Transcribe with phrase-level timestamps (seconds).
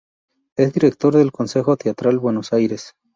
[0.57, 2.95] Es director del Complejo Teatral Buenos Aires.